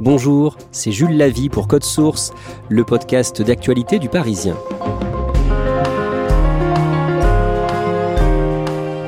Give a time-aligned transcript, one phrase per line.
[0.00, 2.32] Bonjour, c'est Jules Lavie pour Code Source,
[2.68, 4.56] le podcast d'actualité du Parisien.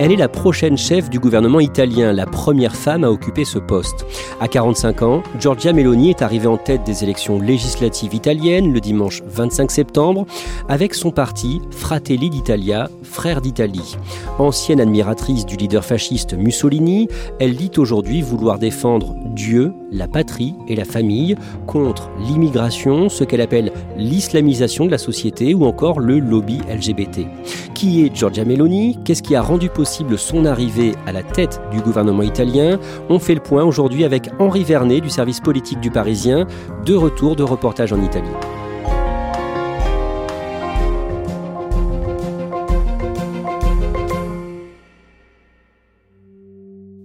[0.00, 4.04] Elle est la prochaine chef du gouvernement italien, la première femme à occuper ce poste.
[4.40, 9.22] À 45 ans, Giorgia Meloni est arrivée en tête des élections législatives italiennes le dimanche
[9.26, 10.26] 25 septembre
[10.68, 13.96] avec son parti Fratelli d'Italia, Frères d'Italie.
[14.38, 17.08] Ancienne admiratrice du leader fasciste Mussolini,
[17.40, 21.34] elle dit aujourd'hui vouloir défendre Dieu, la patrie et la famille
[21.66, 27.26] contre l'immigration, ce qu'elle appelle l'islamisation de la société ou encore le lobby LGBT.
[27.74, 28.96] Qui est Giorgia Meloni?
[29.04, 32.78] Qu'est-ce qui a rendu possible son arrivée à la tête du gouvernement italien?
[33.08, 36.46] On fait le point aujourd'hui avec Henri Vernet du service politique du Parisien,
[36.86, 38.28] de retour de reportage en Italie.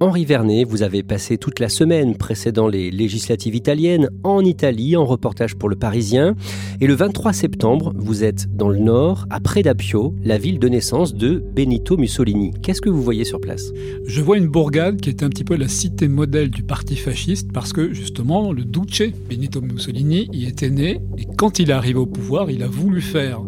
[0.06, 5.04] Henri Vernet, vous avez passé toute la semaine précédant les législatives italiennes en Italie en
[5.04, 6.36] reportage pour le Parisien.
[6.80, 11.16] Et le 23 septembre, vous êtes dans le nord, à Predapio, la ville de naissance
[11.16, 12.52] de Benito Mussolini.
[12.62, 13.72] Qu'est-ce que vous voyez sur place?
[14.06, 17.52] Je vois une bourgade qui est un petit peu la cité modèle du parti fasciste
[17.52, 21.98] parce que justement le Duce Benito Mussolini y était né et quand il est arrivé
[21.98, 23.42] au pouvoir, il a voulu faire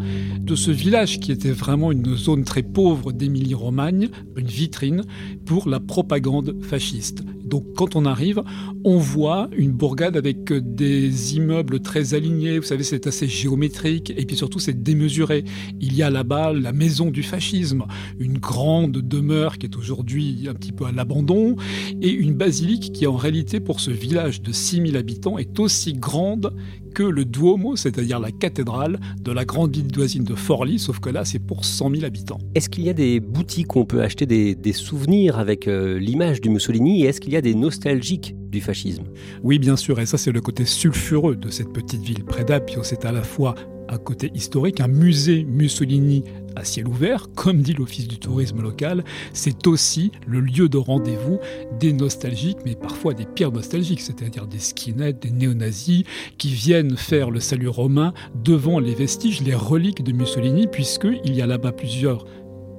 [0.47, 5.03] de ce village qui était vraiment une zone très pauvre d'Émilie-Romagne une vitrine
[5.46, 7.24] pour la propagande fasciste.
[7.44, 8.41] Donc quand on arrive,
[8.84, 14.25] on voit une bourgade avec des immeubles très alignés, vous savez c'est assez géométrique et
[14.25, 15.46] puis surtout c'est démesuré.
[15.80, 17.85] Il y a là-bas la maison du fascisme,
[18.19, 21.56] une grande demeure qui est aujourd'hui un petit peu à l'abandon
[22.02, 26.53] et une basilique qui en réalité pour ce village de 6000 habitants est aussi grande
[26.97, 31.12] que le Duomo, c'est-à-dire la cathédrale de la grande ville voisine de Forlì, sauf que
[31.12, 32.40] là, c'est pour 100 000 habitants.
[32.56, 36.41] Est-ce qu'il y a des boutiques où on peut acheter des, souvenirs avec euh, l'image
[36.41, 39.03] du Mussolini et est-ce qu'il y a des nostalgiques du fascisme?
[39.44, 42.25] Oui, bien sûr, et ça, c'est le côté sulfureux de cette petite ville.
[42.25, 43.53] Près d'Apio, c'est à la fois
[43.90, 46.24] un côté historique, un musée Mussolini
[46.56, 49.03] à ciel ouvert, comme dit l'Office du tourisme local,
[49.34, 51.40] c'est aussi le lieu de rendez-vous
[51.80, 56.03] des nostalgiques, mais parfois des pires nostalgiques, c'est-à-dire des skinheads, des néo-nazis,
[56.38, 61.42] qui viennent faire le salut romain devant les vestiges, les reliques de Mussolini, puisqu'il y
[61.42, 62.26] a là-bas plusieurs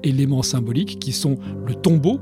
[0.02, 1.36] éléments symboliques qui sont
[1.66, 2.20] le tombeau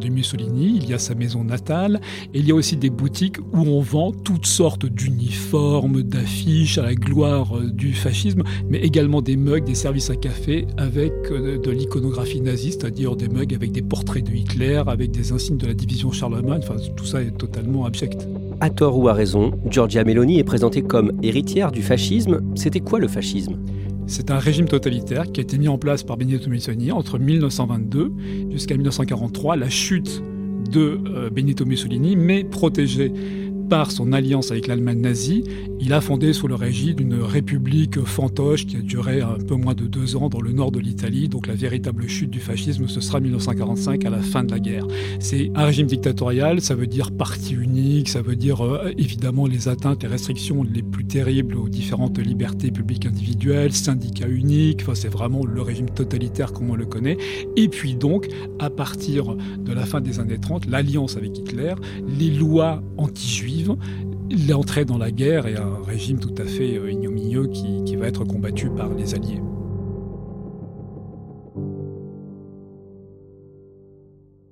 [0.00, 2.00] de Mussolini, il y a sa maison natale,
[2.34, 6.82] et il y a aussi des boutiques où on vend toutes sortes d'uniformes, d'affiches à
[6.82, 11.58] la gloire euh, du fascisme, mais également des mugs, des services à café avec euh,
[11.58, 15.66] de l'iconographie nazie, c'est-à-dire des mugs avec des portraits de Hitler, avec des insignes de
[15.66, 18.26] la division Charlemagne, enfin tout ça est totalement abject.
[18.60, 22.40] À tort ou à raison, Giorgia Meloni est présentée comme héritière du fascisme.
[22.54, 23.56] C'était quoi le fascisme?
[24.06, 28.12] C'est un régime totalitaire qui a été mis en place par Benito Mussolini entre 1922
[28.50, 30.22] jusqu'à 1943, la chute
[30.70, 33.12] de euh, Benito Mussolini, mais protégé
[33.68, 35.44] par son alliance avec l'Allemagne nazie,
[35.80, 39.74] il a fondé sous le régime d'une république fantoche qui a duré un peu moins
[39.74, 41.28] de deux ans dans le nord de l'Italie.
[41.28, 44.86] Donc la véritable chute du fascisme, ce sera 1945 à la fin de la guerre.
[45.20, 49.68] C'est un régime dictatorial, ça veut dire parti unique, ça veut dire euh, évidemment les
[49.68, 55.08] atteintes et restrictions les plus terribles aux différentes libertés publiques individuelles, syndicats uniques, enfin c'est
[55.08, 57.16] vraiment le régime totalitaire comme on le connaît.
[57.56, 58.28] Et puis donc,
[58.58, 61.74] à partir de la fin des années 30, l'alliance avec Hitler,
[62.06, 63.55] les lois anti-juives,
[64.48, 68.24] l'entrée dans la guerre est un régime tout à fait euh, ignominieux qui va être
[68.24, 69.40] combattu par les Alliés.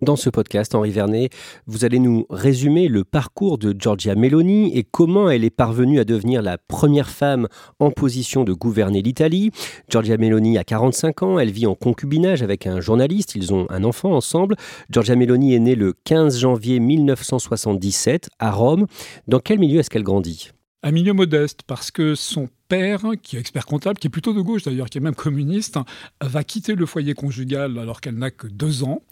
[0.05, 1.31] Dans ce podcast, Henri Vernet,
[1.67, 6.05] vous allez nous résumer le parcours de Giorgia Meloni et comment elle est parvenue à
[6.05, 7.49] devenir la première femme
[7.79, 9.51] en position de gouverner l'Italie.
[9.89, 13.83] Giorgia Meloni a 45 ans, elle vit en concubinage avec un journaliste, ils ont un
[13.83, 14.57] enfant ensemble.
[14.91, 18.87] Giorgia Meloni est née le 15 janvier 1977 à Rome.
[19.27, 20.51] Dans quel milieu est-ce qu'elle grandit?
[20.85, 24.41] Un milieu modeste parce que son père, qui est expert comptable, qui est plutôt de
[24.43, 25.79] gauche d'ailleurs, qui est même communiste,
[26.21, 29.03] va quitter le foyer conjugal alors qu'elle n'a que deux ans.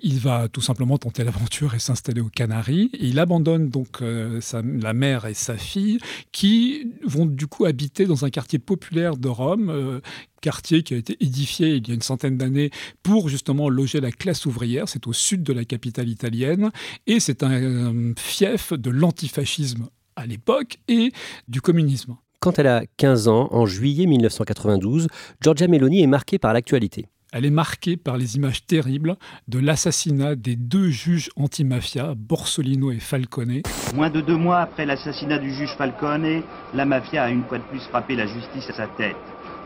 [0.00, 2.90] Il va tout simplement tenter l'aventure et s'installer aux Canaries.
[2.98, 5.98] Il abandonne donc euh, la mère et sa fille
[6.32, 10.00] qui vont du coup habiter dans un quartier populaire de Rome, euh,
[10.40, 12.70] quartier qui a été édifié il y a une centaine d'années
[13.02, 14.88] pour justement loger la classe ouvrière.
[14.88, 16.70] C'est au sud de la capitale italienne
[17.06, 19.88] et c'est un euh, fief de l'antifascisme
[20.18, 21.12] à l'époque et
[21.46, 22.16] du communisme.
[22.40, 25.08] Quand elle a 15 ans, en juillet 1992,
[25.40, 27.06] Giorgia Meloni est marquée par l'actualité.
[27.30, 29.16] Elle est marquée par les images terribles
[29.48, 33.60] de l'assassinat des deux juges anti-mafia, Borsolino et Falcone.
[33.94, 36.42] Moins de deux mois après l'assassinat du juge Falcone,
[36.72, 39.16] la mafia a une fois de plus frappé la justice à sa tête.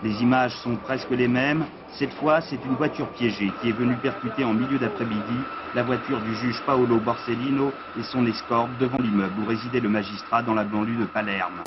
[0.03, 1.65] Les images sont presque les mêmes.
[1.99, 5.39] Cette fois, c'est une voiture piégée qui est venue percuter en milieu d'après-midi
[5.75, 10.43] la voiture du juge Paolo Borsellino et son escorte devant l'immeuble où résidait le magistrat
[10.43, 11.63] dans la banlieue de Palerme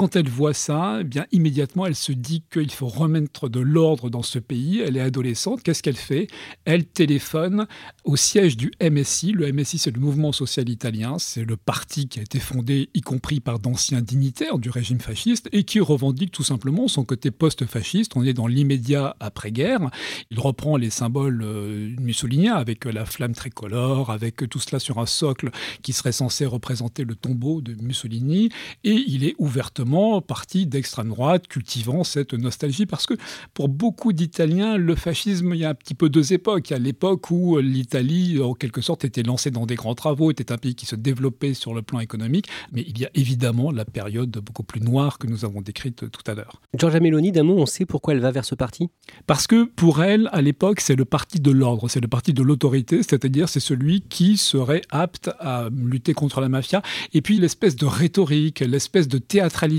[0.00, 4.08] quand elle voit ça, eh bien immédiatement, elle se dit qu'il faut remettre de l'ordre
[4.08, 4.80] dans ce pays.
[4.80, 5.62] Elle est adolescente.
[5.62, 6.26] Qu'est-ce qu'elle fait?
[6.64, 7.66] Elle téléphone
[8.04, 9.32] au siège du MSI.
[9.32, 11.18] Le MSI, c'est le Mouvement social italien.
[11.18, 15.50] C'est le parti qui a été fondé, y compris par d'anciens dignitaires du régime fasciste,
[15.52, 18.12] et qui revendique tout simplement son côté post-fasciste.
[18.16, 19.90] On est dans l'immédiat après-guerre.
[20.30, 25.04] Il reprend les symboles euh, mussoliniens avec la flamme tricolore, avec tout cela sur un
[25.04, 25.50] socle
[25.82, 28.48] qui serait censé représenter le tombeau de Mussolini,
[28.82, 29.89] et il est ouvertement
[30.26, 33.14] parti d'extrême droite, cultivant cette nostalgie, parce que
[33.54, 36.70] pour beaucoup d'Italiens, le fascisme, il y a un petit peu deux époques.
[36.70, 40.30] Il y a l'époque où l'Italie, en quelque sorte, était lancée dans des grands travaux,
[40.30, 43.70] était un pays qui se développait sur le plan économique, mais il y a évidemment
[43.70, 46.60] la période beaucoup plus noire que nous avons décrite tout à l'heure.
[46.76, 48.88] Giorgia Meloni, d'un mot, on sait pourquoi elle va vers ce parti?
[49.26, 52.42] Parce que pour elle, à l'époque, c'est le parti de l'ordre, c'est le parti de
[52.42, 56.82] l'autorité, c'est-à-dire c'est celui qui serait apte à lutter contre la mafia,
[57.12, 59.69] et puis l'espèce de rhétorique, l'espèce de théâtralité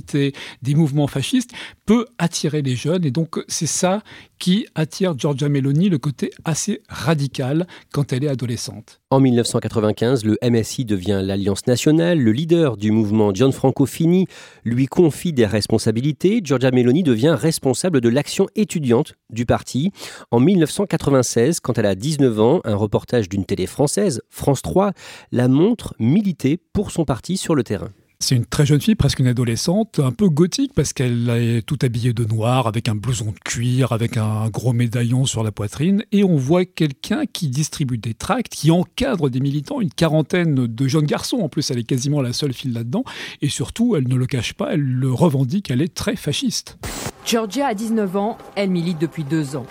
[0.61, 1.51] des mouvements fascistes
[1.85, 3.05] peut attirer les jeunes.
[3.05, 4.01] Et donc, c'est ça
[4.39, 9.01] qui attire Giorgia Meloni, le côté assez radical quand elle est adolescente.
[9.11, 12.19] En 1995, le MSI devient l'Alliance nationale.
[12.19, 14.27] Le leader du mouvement Gianfranco Fini
[14.63, 16.41] lui confie des responsabilités.
[16.43, 19.91] Giorgia Meloni devient responsable de l'action étudiante du parti.
[20.31, 24.93] En 1996, quand elle a 19 ans, un reportage d'une télé française, France 3,
[25.31, 27.89] la montre militer pour son parti sur le terrain.
[28.21, 31.79] C'est une très jeune fille, presque une adolescente, un peu gothique parce qu'elle est tout
[31.81, 36.03] habillée de noir, avec un blouson de cuir, avec un gros médaillon sur la poitrine.
[36.11, 40.87] Et on voit quelqu'un qui distribue des tracts, qui encadre des militants, une quarantaine de
[40.87, 41.37] jeunes garçons.
[41.37, 43.03] En plus, elle est quasiment la seule fille là-dedans.
[43.41, 46.77] Et surtout, elle ne le cache pas, elle le revendique, elle est très fasciste.
[47.25, 49.65] Georgia a 19 ans, elle milite depuis deux ans.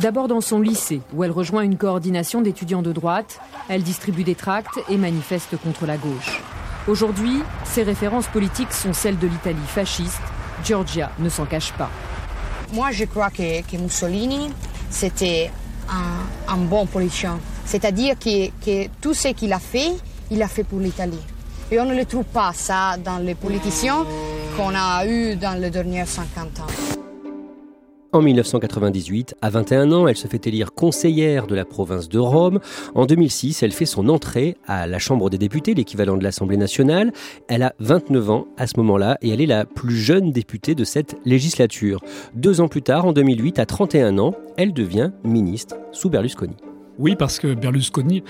[0.00, 3.40] D'abord dans son lycée, où elle rejoint une coordination d'étudiants de droite.
[3.70, 6.42] Elle distribue des tracts et manifeste contre la gauche.
[6.88, 10.20] Aujourd'hui, ses références politiques sont celles de l'Italie fasciste.
[10.64, 11.90] Giorgia ne s'en cache pas.
[12.72, 14.50] Moi, je crois que, Mussolini,
[14.88, 15.50] c'était
[16.48, 17.40] un, bon politicien.
[17.64, 19.94] C'est-à-dire que, tout ce qu'il a fait,
[20.30, 21.22] il a fait pour l'Italie.
[21.72, 24.04] Et on ne le trouve pas ça dans les politiciens
[24.56, 26.85] qu'on a eus dans les dernières 50 ans.
[28.16, 32.60] En 1998, à 21 ans, elle se fait élire conseillère de la province de Rome.
[32.94, 37.12] En 2006, elle fait son entrée à la Chambre des députés, l'équivalent de l'Assemblée nationale.
[37.46, 40.84] Elle a 29 ans à ce moment-là et elle est la plus jeune députée de
[40.84, 42.00] cette législature.
[42.34, 46.56] Deux ans plus tard, en 2008, à 31 ans, elle devient ministre sous Berlusconi.
[46.98, 48.22] Oui, parce que Berlusconi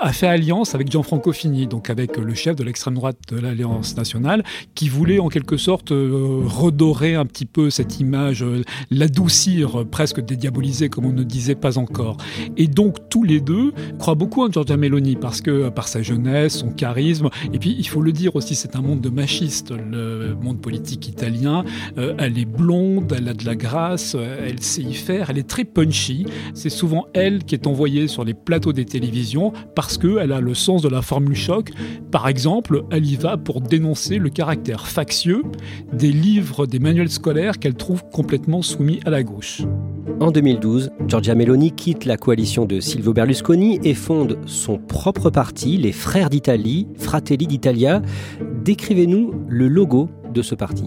[0.00, 3.96] a fait alliance avec Gianfranco Fini, donc avec le chef de l'extrême droite de l'Alliance
[3.96, 4.42] nationale,
[4.74, 10.20] qui voulait en quelque sorte euh, redorer un petit peu cette image, euh, l'adoucir, presque
[10.20, 12.16] dédiaboliser comme on ne disait pas encore.
[12.56, 16.00] Et donc tous les deux croient beaucoup en Giorgia Meloni parce que euh, par sa
[16.00, 19.70] jeunesse, son charisme, et puis il faut le dire aussi, c'est un monde de machistes,
[19.70, 21.64] le monde politique italien.
[21.96, 25.64] elle est blonde, elle a de la grâce, elle sait y faire, elle est très
[25.64, 26.26] punchy.
[26.54, 30.54] C'est souvent elle qui est envoyée sur les plateaux des télévisions parce qu'elle a le
[30.54, 31.70] sens de la formule choc.
[32.12, 35.42] Par exemple, elle y va pour dénoncer le caractère factieux
[35.92, 39.62] des livres, des manuels scolaires qu'elle trouve complètement soumis à la gauche.
[40.20, 45.76] En 2012, Giorgia Meloni quitte la coalition de Silvio Berlusconi et fonde son propre parti,
[45.76, 48.00] les Frères d'Italie, Fratelli d'Italia.
[48.64, 50.84] Décrivez-nous le logo de ce parti.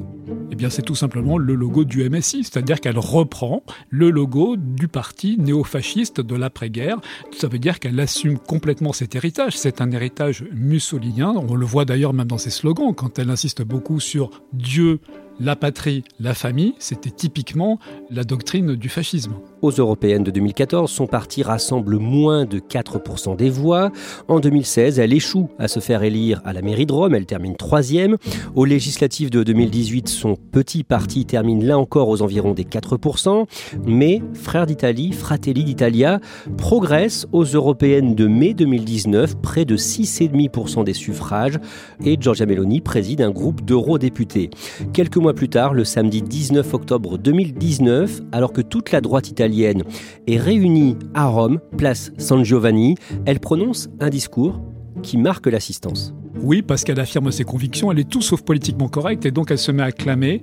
[0.49, 4.87] Eh bien, c'est tout simplement le logo du MSI, c'est-à-dire qu'elle reprend le logo du
[4.87, 7.01] parti néofasciste de l'après-guerre.
[7.37, 9.57] Ça veut dire qu'elle assume complètement cet héritage.
[9.57, 11.33] C'est un héritage mussolinien.
[11.35, 14.99] On le voit d'ailleurs même dans ses slogans, quand elle insiste beaucoup sur Dieu,
[15.39, 17.79] la patrie, la famille, c'était typiquement
[18.09, 19.33] la doctrine du fascisme.
[19.61, 23.91] Aux européennes de 2014, son parti rassemble moins de 4% des voix.
[24.27, 27.55] En 2016, elle échoue à se faire élire à la mairie de Rome, elle termine
[27.55, 28.17] troisième.
[28.55, 33.45] Aux législatives de 2018, son petit parti termine là encore aux environs des 4%.
[33.85, 36.19] Mais Frères d'Italie, Fratelli d'Italia,
[36.57, 41.59] progresse aux européennes de mai 2019, près de 6,5% des suffrages.
[42.03, 44.49] Et Giorgia Meloni préside un groupe d'eurodéputés.
[44.93, 49.83] Quelques mois plus tard, le samedi 19 octobre 2019, alors que toute la droite italienne
[50.27, 54.61] est réunie à Rome, place San Giovanni, elle prononce un discours
[55.03, 56.13] qui marque l'assistance.
[56.41, 59.57] Oui, parce qu'elle affirme ses convictions, elle est tout sauf politiquement correcte et donc elle
[59.57, 60.41] se met à clamer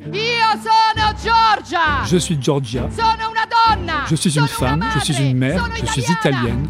[2.07, 2.89] Je suis Georgia.
[4.09, 6.67] Je suis une femme, je suis une mère, je suis italienne.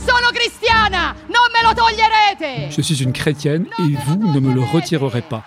[2.71, 5.44] Je suis une chrétienne et vous ne me le retirerez pas.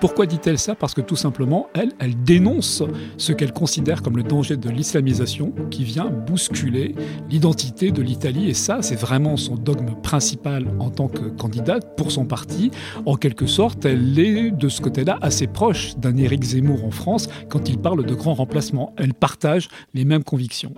[0.00, 0.74] Pourquoi dit-elle ça?
[0.74, 1.92] Parce que tout simplement, elle,
[2.24, 2.82] dénonce
[3.18, 6.94] ce qu'elle considère comme le danger de l'islamisation qui vient bousculer
[7.28, 8.48] l'identité de l'Italie.
[8.48, 12.70] Et ça, c'est vraiment son dogme principal en tant que candidate pour son parti.
[13.04, 17.28] En quelque sorte, elle est de ce côté-là assez proche d'un Éric Zemmour en France
[17.50, 18.94] quand il parle de grands remplacements.
[18.96, 20.72] Elle partage les mêmes convictions.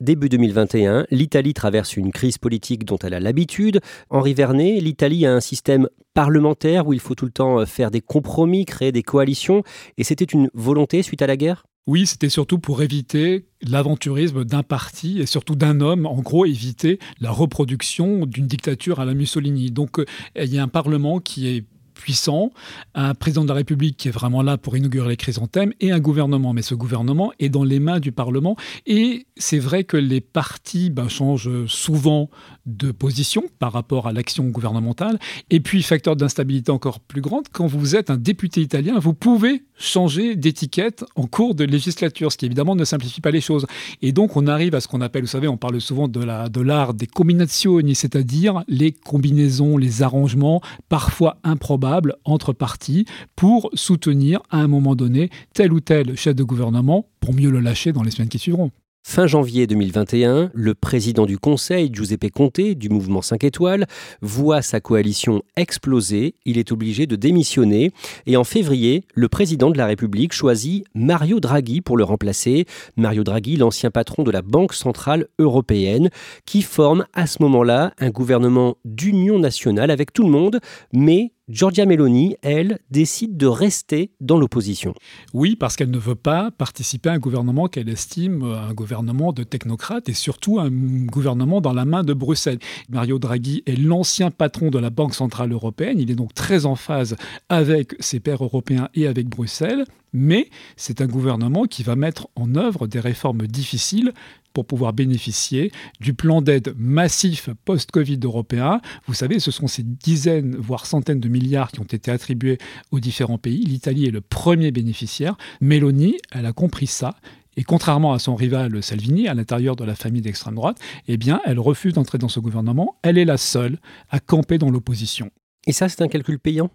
[0.00, 3.80] Début 2021, l'Italie traverse une crise politique dont elle a l'habitude.
[4.08, 7.90] Henri Vernet, l'Italie a un système parlementaire où il faut tout le temps euh, faire
[7.90, 9.62] des compromis, créer des coalitions.
[9.98, 11.66] Et c'était une volonté suite à la guerre?
[11.86, 16.98] Oui, c'était surtout pour éviter l'aventurisme d'un parti et surtout d'un homme, en gros éviter
[17.20, 19.70] la reproduction d'une dictature à la Mussolini.
[19.70, 21.66] Donc euh, il y a un Parlement qui est
[22.00, 22.50] puissant,
[22.94, 26.00] un président de la République qui est vraiment là pour inaugurer les chrysanthèmes et un
[26.00, 26.54] gouvernement.
[26.54, 30.90] Mais ce gouvernement est dans les mains du Parlement et c'est vrai que les partis
[30.90, 32.30] ben, changent souvent
[32.66, 35.18] de position par rapport à l'action gouvernementale.
[35.50, 39.64] Et puis, facteur d'instabilité encore plus grande, quand vous êtes un député italien, vous pouvez
[39.76, 43.66] changer d'étiquette en cours de législature, ce qui évidemment ne simplifie pas les choses.
[44.02, 46.94] Et donc, on arrive à ce qu'on appelle, vous savez, on parle souvent de l'art
[46.94, 51.89] de des combinazioni, c'est-à-dire les combinaisons, les arrangements, parfois improbables,
[52.24, 53.04] entre partis,
[53.36, 57.60] pour soutenir à un moment donné tel ou tel chef de gouvernement pour mieux le
[57.60, 58.70] lâcher dans les semaines qui suivront.
[59.02, 63.86] Fin janvier 2021, le président du Conseil, Giuseppe Conte, du mouvement 5 étoiles,
[64.20, 66.34] voit sa coalition exploser.
[66.44, 67.92] Il est obligé de démissionner.
[68.26, 72.66] Et en février, le président de la République choisit Mario Draghi pour le remplacer.
[72.96, 76.10] Mario Draghi, l'ancien patron de la Banque centrale européenne,
[76.44, 80.60] qui forme à ce moment-là un gouvernement d'union nationale avec tout le monde,
[80.92, 84.94] mais Giorgia Meloni, elle, décide de rester dans l'opposition.
[85.34, 89.42] Oui, parce qu'elle ne veut pas participer à un gouvernement qu'elle estime un gouvernement de
[89.42, 92.60] technocrates et surtout un gouvernement dans la main de Bruxelles.
[92.88, 95.98] Mario Draghi est l'ancien patron de la Banque centrale européenne.
[95.98, 97.16] Il est donc très en phase
[97.48, 99.84] avec ses pairs européens et avec Bruxelles.
[100.12, 104.12] Mais c'est un gouvernement qui va mettre en œuvre des réformes difficiles
[104.52, 108.80] pour pouvoir bénéficier du plan d'aide massif post-Covid européen.
[109.06, 112.58] Vous savez, ce sont ces dizaines, voire centaines de milliards qui ont été attribués
[112.90, 113.64] aux différents pays.
[113.64, 115.36] L'Italie est le premier bénéficiaire.
[115.60, 117.16] Meloni, elle a compris ça.
[117.56, 120.78] Et contrairement à son rival Salvini, à l'intérieur de la famille d'extrême droite,
[121.08, 122.96] eh bien, elle refuse d'entrer dans ce gouvernement.
[123.02, 123.78] Elle est la seule
[124.08, 125.30] à camper dans l'opposition.
[125.66, 126.70] Et ça, c'est un calcul payant?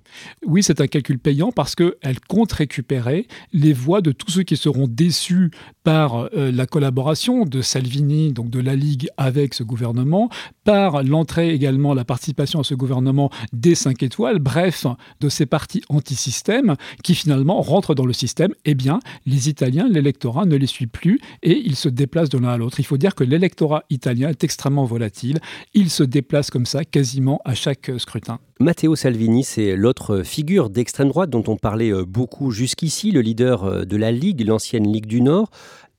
[0.46, 4.58] Oui, c'est un calcul payant parce qu'elle compte récupérer les voix de tous ceux qui
[4.58, 5.50] seront déçus
[5.84, 10.30] par euh, la collaboration de Salvini, donc de la Ligue, avec ce gouvernement,
[10.66, 14.86] par l'entrée également, la participation à ce gouvernement des 5 étoiles, bref,
[15.20, 18.54] de ces partis anti-système qui finalement rentrent dans le système.
[18.66, 22.50] Eh bien, les Italiens, l'électorat ne les suit plus et ils se déplacent de l'un
[22.50, 22.80] à l'autre.
[22.80, 25.40] Il faut dire que l'électorat italien est extrêmement volatile.
[25.74, 28.40] Il se déplace comme ça quasiment à chaque scrutin.
[28.62, 33.66] Matteo Salvini, c'est l'autre figure d'extrême droite dont on parlait euh, beaucoup jusqu'ici, le leader
[33.66, 35.50] euh, de la Ligue, l'ancienne Ligue du Nord.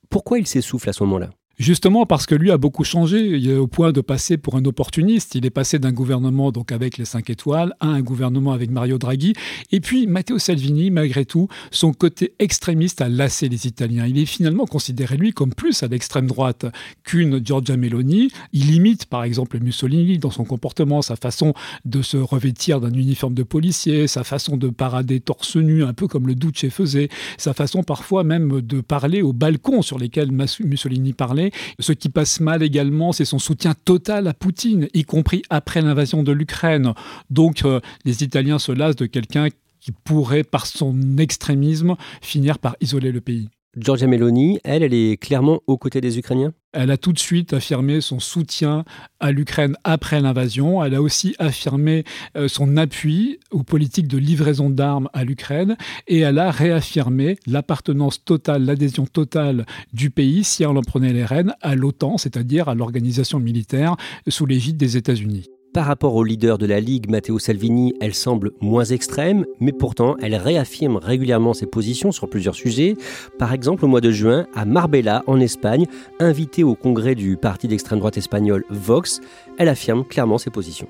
[0.09, 1.29] Pourquoi il s'essouffle à ce moment-là?
[1.59, 4.65] Justement parce que lui a beaucoup changé, il est au point de passer pour un
[4.67, 5.35] opportuniste.
[5.37, 8.99] Il est passé d'un gouvernement donc avec les 5 étoiles à un gouvernement avec Mario
[8.99, 9.33] Draghi.
[9.73, 14.07] Et puis Matteo Salvini, malgré tout, son côté extrémiste a lassé les Italiens.
[14.07, 16.67] Il est finalement considéré lui comme plus à l'extrême droite
[17.05, 18.29] qu'une Giorgia Meloni.
[18.53, 21.55] Il imite par exemple Mussolini dans son comportement, sa façon
[21.87, 26.07] de se revêtir d'un uniforme de policier, sa façon de parader torse nu, un peu
[26.07, 27.09] comme le Duce faisait,
[27.39, 31.46] sa façon parfois même de parler au balcon sur lesquels Mussolini parlait
[31.79, 36.23] ce qui passe mal également, c'est son soutien total à Poutine, y compris après l'invasion
[36.23, 36.93] de l'Ukraine.
[37.31, 39.49] Donc euh, les Italiens se lassent de quelqu'un
[39.81, 43.49] qui pourrait, par son extrémisme, finir par isoler le pays.
[43.77, 46.53] Giorgia Meloni, elle, elle est clairement aux côtés des Ukrainiens?
[46.79, 48.85] Elle a tout de suite affirmé son soutien
[49.19, 50.85] à l'Ukraine après l'invasion.
[50.85, 52.05] Elle a aussi affirmé
[52.37, 55.79] euh, son appui aux politiques de livraison d'armes à l'Ukraine.
[56.07, 59.65] Et elle a réaffirmé l'appartenance totale, l'adhésion totale
[59.95, 63.97] du pays, si elle en prenait les rênes, à l'OTAN, c'est-à-dire à l'organisation militaire
[64.29, 65.49] sous l'égide des États-Unis.
[65.73, 70.17] Par rapport au leader de la Ligue, Matteo Salvini, elle semble moins extrême, mais pourtant
[70.23, 72.97] elle réaffirme régulièrement ses positions sur plusieurs sujets.
[73.39, 75.87] Par exemple, au mois de juin, à Marbella, en Espagne,
[76.19, 79.21] invitée au congrès du parti d'extrême droite espagnol Vox,
[79.59, 80.89] elle affirme clairement ses positions.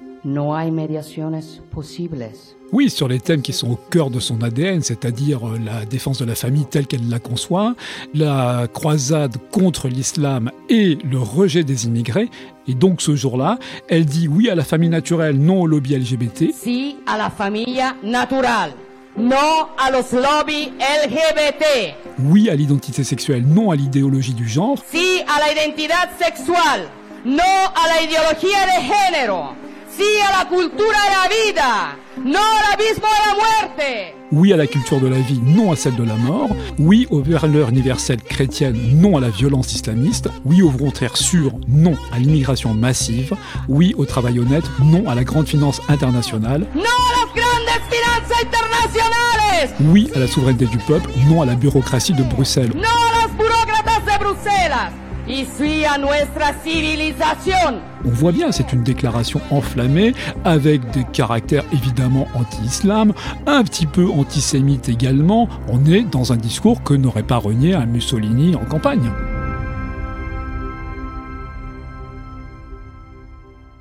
[2.72, 6.18] Oui, sur les thèmes qui sont au cœur de son ADN, c'est-à-dire euh, la défense
[6.18, 7.74] de la famille telle qu'elle la conçoit,
[8.12, 12.28] la croisade contre l'islam et le rejet des immigrés.
[12.66, 13.58] Et donc ce jour-là,
[13.88, 16.52] elle dit oui à la famille naturelle, non au lobby LGBT.
[16.52, 18.72] Sí a la familia natural.
[19.16, 19.36] No
[19.78, 21.94] a los lobby LGBT.
[22.18, 24.76] Oui à l'identité sexuelle, non à l'idéologie du genre.
[24.92, 26.88] Sí a la identidad sexual.
[27.24, 29.54] No a la ideología de género.
[29.96, 31.96] Sí a la cultura de la vida.
[32.22, 34.14] No al abismo de la muerte.
[34.30, 36.50] Oui à la culture de la vie, non à celle de la mort.
[36.78, 40.28] Oui aux valeurs universelles chrétiennes, non à la violence islamiste.
[40.44, 43.34] Oui aux frontières sûres, non à l'immigration massive.
[43.68, 46.66] Oui au travail honnête, non à la grande finance internationale.
[46.74, 49.70] No a las grandes finanzas internacionales.
[49.80, 52.72] Oui à la souveraineté du peuple, non à la bureaucratie de Bruxelles.
[52.74, 55.05] No a las burócratas de Bruselas.
[55.28, 57.80] A nuestra civilización.
[58.04, 60.14] On voit bien, c'est une déclaration enflammée
[60.44, 63.12] avec des caractères évidemment anti-islam,
[63.44, 65.48] un petit peu antisémite également.
[65.68, 69.10] On est dans un discours que n'aurait pas renié un Mussolini en campagne.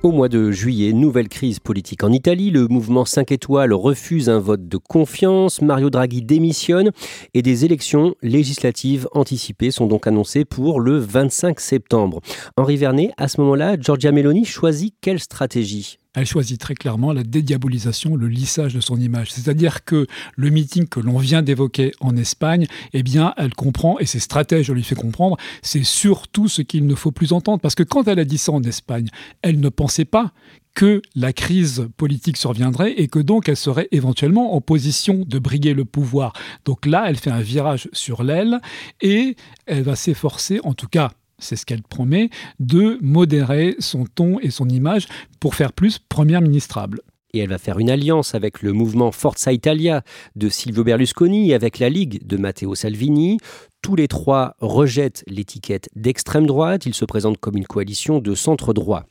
[0.05, 2.51] Au mois de juillet, nouvelle crise politique en Italie.
[2.51, 5.63] Le mouvement 5 étoiles refuse un vote de confiance.
[5.63, 6.91] Mario Draghi démissionne
[7.33, 12.21] et des élections législatives anticipées sont donc annoncées pour le 25 septembre.
[12.55, 15.97] Henri Vernet, à ce moment-là, Giorgia Meloni choisit quelle stratégie?
[16.15, 19.31] Elle choisit très clairement la dédiabolisation, le lissage de son image.
[19.31, 24.05] C'est-à-dire que le meeting que l'on vient d'évoquer en Espagne, eh bien, elle comprend, et
[24.05, 27.59] ses stratèges lui fait comprendre, c'est surtout ce qu'il ne faut plus entendre.
[27.59, 29.07] Parce que quand elle a dit ça en Espagne,
[29.41, 30.31] elle ne pensait pas
[30.73, 35.73] que la crise politique surviendrait et que donc elle serait éventuellement en position de briguer
[35.73, 36.33] le pouvoir.
[36.65, 38.59] Donc là, elle fait un virage sur l'aile
[39.01, 44.39] et elle va s'efforcer, en tout cas c'est ce qu'elle promet, de modérer son ton
[44.39, 45.07] et son image
[45.39, 47.01] pour faire plus première ministrable.
[47.33, 50.03] Et elle va faire une alliance avec le mouvement Forza Italia
[50.37, 53.39] de Silvio Berlusconi et avec la Ligue de Matteo Salvini.
[53.85, 56.87] Tous les trois rejettent l'étiquette d'extrême droite.
[56.87, 59.03] Ils se présentent comme une coalition de centre droit.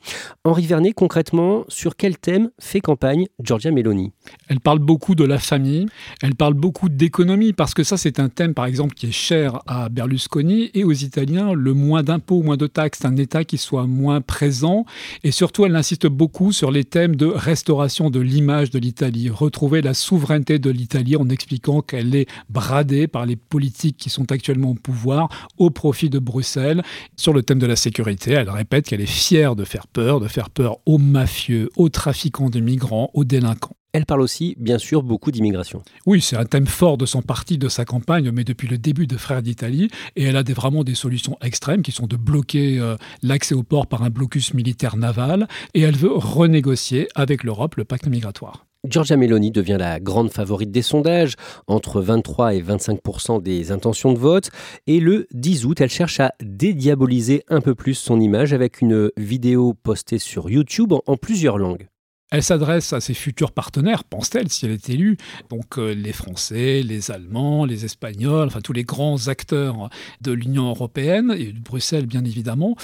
[0.43, 4.11] Henri Vernet, concrètement, sur quel thème fait campagne Giorgia Meloni?
[4.49, 5.87] Elle parle beaucoup de la famille,
[6.23, 9.61] elle parle beaucoup d'économie, parce que ça, c'est un thème, par exemple, qui est cher
[9.69, 11.53] à Berlusconi et aux Italiens.
[11.53, 14.87] Le moins d'impôts, moins de taxes, un État qui soit moins présent.
[15.23, 19.83] Et surtout, elle insiste beaucoup sur les thèmes de restauration de l'image de l'Italie, retrouver
[19.83, 24.64] la souveraineté de l'Italie en expliquant qu'elle est bradée par les politiques qui sont actuellement
[24.65, 26.83] au pouvoir au profit de Bruxelles.
[27.17, 30.29] Sur le thème de la sécurité, elle répète qu'elle est fière de faire peur, de
[30.29, 33.77] faire peur aux mafieux, aux trafiquants de migrants, aux délinquants.
[33.95, 35.81] Elle parle aussi, bien sûr, beaucoup d'immigration.
[36.05, 39.07] Oui, c'est un thème fort de son parti, de sa campagne, mais depuis le début
[39.07, 39.89] de Frères d'Italie.
[40.17, 43.63] Et elle a des, vraiment des solutions extrêmes qui sont de bloquer euh, l'accès au
[43.63, 45.47] port par un blocus militaire naval.
[45.75, 48.67] Et elle veut renégocier avec l'Europe le pacte migratoire.
[48.85, 54.19] Giorgia Meloni devient la grande favorite des sondages, entre 23 et 25% des intentions de
[54.19, 54.51] vote.
[54.87, 59.11] Et le 10 août, elle cherche à dédiaboliser un peu plus son image avec une
[59.17, 61.89] vidéo postée sur YouTube en plusieurs langues.
[62.31, 65.19] Elle s'adresse à ses futurs partenaires, pense-t-elle, si elle est élue,
[65.51, 69.91] donc euh, les Français, les Allemands, les Espagnols, enfin tous les grands acteurs
[70.23, 72.77] de l'Union européenne et de Bruxelles bien évidemment,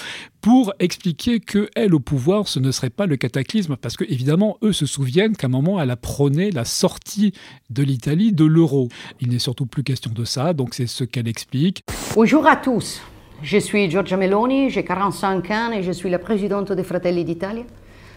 [0.43, 4.59] pour expliquer que elle au pouvoir, ce ne serait pas le cataclysme, parce que évidemment
[4.63, 7.33] eux se souviennent qu'à un moment elle a prôné la sortie
[7.71, 8.89] de l'Italie de l'euro.
[9.21, 11.83] Il n'est surtout plus question de ça, donc c'est ce qu'elle explique.
[12.15, 13.01] Bonjour à tous,
[13.43, 17.65] je suis Giorgia Meloni, j'ai 45 ans et je suis la présidente des Fratelli d'Italia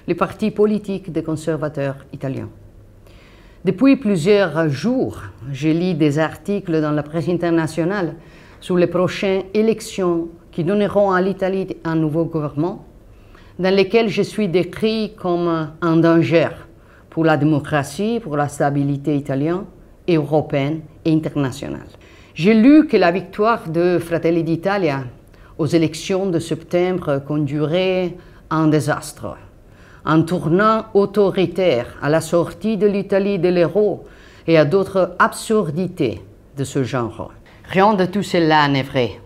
[0.08, 2.50] le parti politique des conservateurs italiens.
[3.64, 8.16] Depuis plusieurs jours, je lis des articles dans la presse internationale
[8.60, 12.86] sur les prochaines élections qui donneront à l'Italie un nouveau gouvernement,
[13.58, 16.50] dans lesquelles je suis décrit comme un danger
[17.10, 19.64] pour la démocratie, pour la stabilité italienne,
[20.10, 21.88] européenne et internationale.
[22.34, 25.04] J'ai lu que la victoire de Fratelli d'Italia
[25.58, 28.16] aux élections de septembre conduirait
[28.50, 29.38] à un désastre
[30.06, 34.06] un tournant autoritaire à la sortie de l'Italie de l'euro
[34.48, 36.22] et à d'autres absurdités
[36.58, 37.32] de ce genre.
[37.66, 39.20] Rien de tout cela n'est vrai.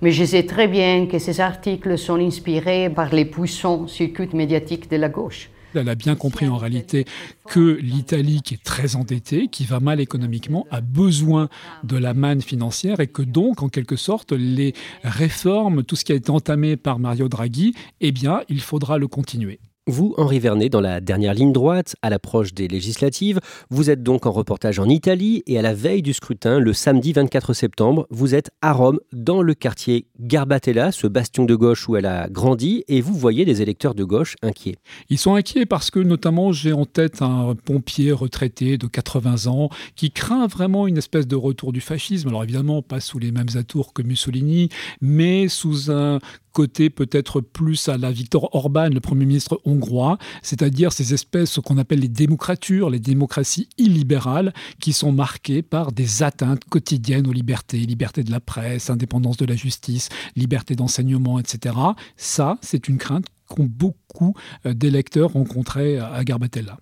[0.00, 4.90] Mais je sais très bien que ces articles sont inspirés par les puissants circuits médiatiques
[4.90, 5.50] de la gauche.
[5.74, 7.04] Elle a bien compris en réalité
[7.48, 11.48] que l'Italie, qui est très endettée, qui va mal économiquement, a besoin
[11.82, 14.72] de la manne financière et que donc, en quelque sorte, les
[15.02, 19.08] réformes, tout ce qui a été entamé par Mario Draghi, eh bien, il faudra le
[19.08, 19.58] continuer.
[19.86, 24.24] Vous, Henri Vernet, dans la dernière ligne droite, à l'approche des législatives, vous êtes donc
[24.24, 28.34] en reportage en Italie et à la veille du scrutin, le samedi 24 septembre, vous
[28.34, 32.82] êtes à Rome, dans le quartier Garbatella, ce bastion de gauche où elle a grandi,
[32.88, 34.76] et vous voyez des électeurs de gauche inquiets.
[35.10, 39.68] Ils sont inquiets parce que notamment j'ai en tête un pompier retraité de 80 ans
[39.96, 42.28] qui craint vraiment une espèce de retour du fascisme.
[42.28, 44.70] Alors évidemment, pas sous les mêmes atours que Mussolini,
[45.02, 46.20] mais sous un
[46.54, 51.60] côté peut-être plus à la Victor Orban, le Premier ministre hongrois, c'est-à-dire ces espèces, ce
[51.60, 57.32] qu'on appelle les démocratures, les démocraties illibérales, qui sont marquées par des atteintes quotidiennes aux
[57.32, 61.74] libertés, liberté de la presse, indépendance de la justice, liberté d'enseignement, etc.
[62.16, 66.78] Ça, c'est une crainte qu'ont beaucoup euh, d'électeurs rencontrés à Garbatella.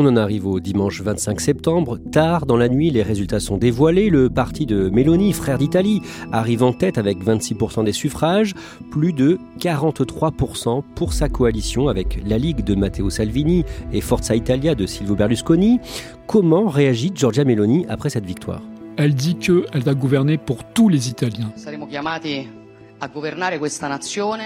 [0.00, 1.98] On en arrive au dimanche 25 septembre.
[2.12, 4.10] Tard dans la nuit, les résultats sont dévoilés.
[4.10, 8.54] Le parti de Meloni, frère d'Italie, arrive en tête avec 26% des suffrages,
[8.92, 14.76] plus de 43% pour sa coalition avec la Ligue de Matteo Salvini et Forza Italia
[14.76, 15.80] de Silvio Berlusconi.
[16.28, 18.62] Comment réagit Giorgia Meloni après cette victoire?
[18.98, 21.50] Elle dit qu'elle va gouverner pour tous les Italiens.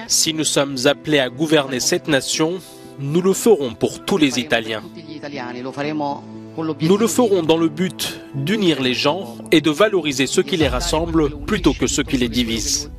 [0.08, 2.54] Si nous sommes appelés à gouverner cette nation,
[2.98, 4.82] nous le ferons pour tous les Italiens.
[6.80, 10.68] Nous le ferons dans le but d'unir les gens et de valoriser ce qui les
[10.68, 12.90] rassemble plutôt que ce qui les divise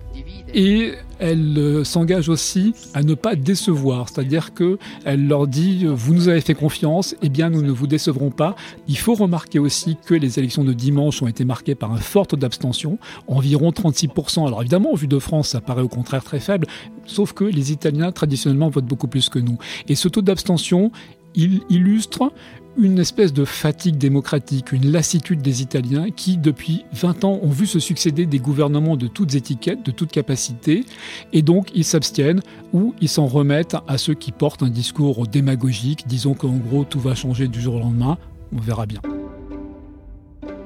[0.53, 6.13] et elle euh, s'engage aussi à ne pas décevoir, c'est-à-dire que elle leur dit vous
[6.13, 8.55] nous avez fait confiance, eh bien nous ne vous décevrons pas.
[8.87, 12.27] Il faut remarquer aussi que les élections de dimanche ont été marquées par un fort
[12.27, 14.45] taux d'abstention, environ 36%.
[14.45, 16.67] Alors évidemment, au vu de France, ça paraît au contraire très faible,
[17.05, 19.57] sauf que les Italiens traditionnellement votent beaucoup plus que nous.
[19.87, 20.91] Et ce taux d'abstention,
[21.35, 22.31] il illustre
[22.77, 27.67] une espèce de fatigue démocratique, une lassitude des Italiens qui, depuis 20 ans, ont vu
[27.67, 30.85] se succéder des gouvernements de toutes étiquettes, de toutes capacités,
[31.33, 32.41] et donc ils s'abstiennent
[32.73, 36.99] ou ils s'en remettent à ceux qui portent un discours démagogique, disons qu'en gros tout
[36.99, 38.17] va changer du jour au lendemain,
[38.55, 39.01] on verra bien.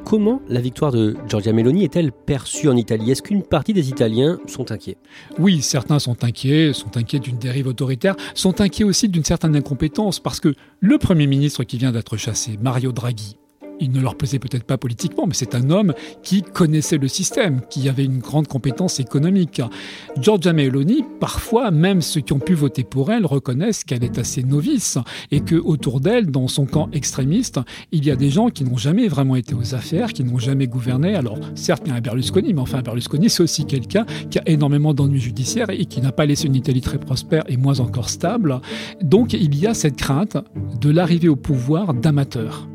[0.10, 3.12] Comment la victoire de Giorgia Meloni est-elle perçue en Italie?
[3.12, 4.96] Est-ce qu'une partie des Italiens sont inquiets?
[5.38, 10.22] Oui, certains sont inquiets, sont inquiets d'une dérive autoritaire, sont inquiets aussi d'une certaine incompétence,
[10.22, 13.36] parce que le Premier ministre qui vient d'être chassé, Mario Draghi,
[13.80, 17.62] il ne leur plaisait peut-être pas politiquement, mais c'est un homme qui connaissait le système,
[17.70, 19.62] qui avait une grande compétence économique.
[20.20, 24.44] Giorgia Meloni, parfois, même ceux qui ont pu voter pour elle reconnaissent qu'elle est assez
[24.44, 24.98] novice
[25.32, 27.60] et que autour d'elle, dans son camp extrémiste,
[27.92, 30.68] il y a des gens qui n'ont jamais vraiment été aux affaires, qui n'ont jamais
[30.68, 31.16] gouverné.
[31.16, 34.44] Alors, certes, il y a un Berlusconi, mais enfin, Berlusconi, c'est aussi quelqu'un qui a
[34.46, 38.10] énormément d'ennuis judiciaires et qui n'a pas laissé une Italie très prospère et moins encore
[38.10, 38.62] stable.
[39.02, 40.38] Donc, il y a cette crainte
[40.82, 42.68] de l'arrivée au pouvoir d'amateurs.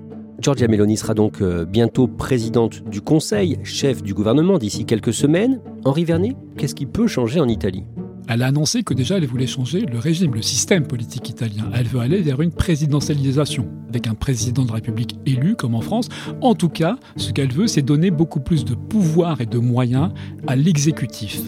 [0.42, 5.60] Giorgia Meloni sera donc euh, bientôt présidente du Conseil, chef du gouvernement d'ici quelques semaines.
[5.84, 7.84] Henri Vernet, qu'est-ce qui peut changer en Italie?
[8.28, 11.70] Elle a annoncé que déjà elle voulait changer le régime, le système politique italien.
[11.72, 15.80] Elle veut aller vers une présidentialisation, avec un président de la République élu comme en
[15.80, 16.08] France.
[16.40, 20.10] En tout cas, ce qu'elle veut, c'est donner beaucoup plus de pouvoir et de moyens
[20.48, 21.40] à l'exécutif,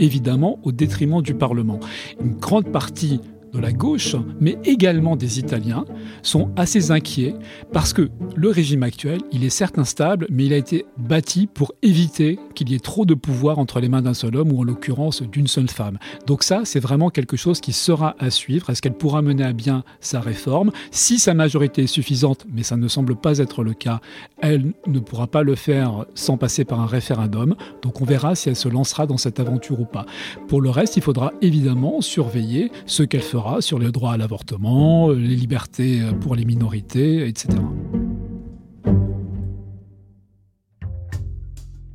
[0.00, 1.78] évidemment au détriment du Parlement.
[2.20, 3.20] Une grande partie
[3.52, 5.84] de la gauche, mais également des Italiens,
[6.22, 7.34] sont assez inquiets
[7.72, 11.72] parce que le régime actuel, il est certes instable, mais il a été bâti pour
[11.82, 14.64] éviter qu'il y ait trop de pouvoir entre les mains d'un seul homme ou en
[14.64, 15.98] l'occurrence d'une seule femme.
[16.26, 18.70] Donc ça, c'est vraiment quelque chose qui sera à suivre.
[18.70, 20.70] Est-ce qu'elle pourra mener à bien sa réforme?
[20.90, 24.00] Si sa majorité est suffisante, mais ça ne semble pas être le cas,
[24.40, 27.56] elle ne pourra pas le faire sans passer par un référendum.
[27.82, 30.06] Donc on verra si elle se lancera dans cette aventure ou pas.
[30.48, 35.10] Pour le reste, il faudra évidemment surveiller ce qu'elle fera sur les droits à l'avortement,
[35.10, 37.58] euh, les libertés euh, pour les minorités, etc.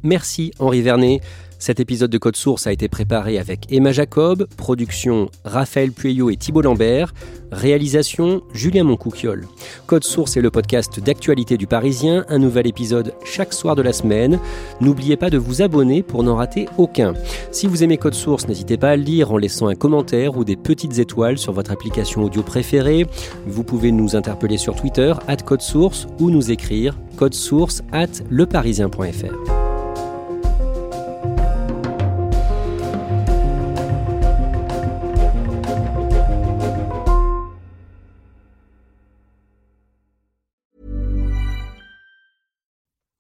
[0.06, 1.22] Merci Henri Vernet.
[1.58, 6.36] Cet épisode de Code Source a été préparé avec Emma Jacob, production Raphaël Pueyo et
[6.36, 7.12] Thibault Lambert,
[7.52, 9.48] réalisation Julien Moncouquiole.
[9.88, 13.94] Code Source est le podcast d'actualité du Parisien, un nouvel épisode chaque soir de la
[13.94, 14.40] semaine.
[14.80, 17.14] N'oubliez pas de vous abonner pour n'en rater aucun.
[17.50, 20.44] Si vous aimez Code Source, n'hésitez pas à le lire en laissant un commentaire ou
[20.44, 23.08] des petites étoiles sur votre application audio préférée.
[23.48, 28.22] Vous pouvez nous interpeller sur Twitter, at Code Source, ou nous écrire code source at
[28.30, 29.65] leparisien.fr.